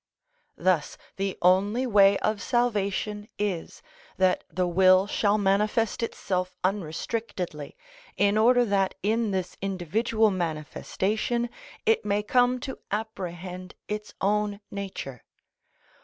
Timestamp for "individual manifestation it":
9.61-12.03